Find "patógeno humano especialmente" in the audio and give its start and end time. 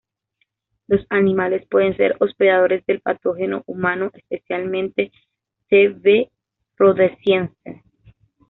3.01-5.11